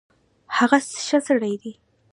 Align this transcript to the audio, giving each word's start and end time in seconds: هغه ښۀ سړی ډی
هغه 0.57 0.77
ښۀ 1.05 1.19
سړی 1.27 1.53
ډی 1.61 1.71